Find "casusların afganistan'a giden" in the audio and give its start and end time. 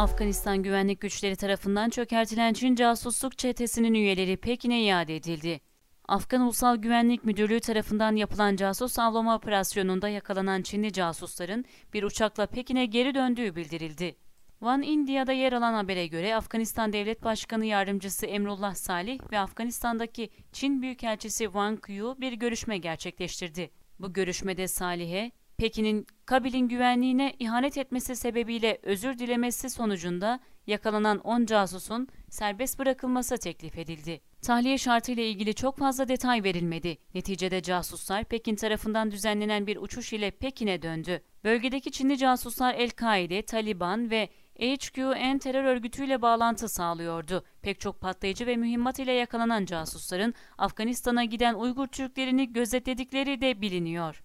49.64-51.54